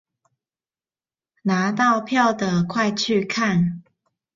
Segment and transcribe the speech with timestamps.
[1.43, 3.83] 拿到票的快去看